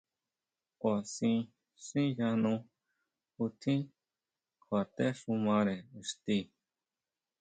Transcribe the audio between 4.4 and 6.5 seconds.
kjuatéxumare ixti.